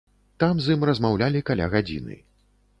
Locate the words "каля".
1.53-1.71